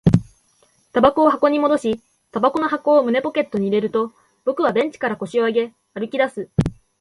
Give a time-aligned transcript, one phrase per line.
[0.93, 2.01] 煙草を箱に戻し、
[2.31, 4.11] 煙草の箱を胸ポケットに入れると、
[4.45, 6.49] 僕はベンチから腰を上げ、歩き出す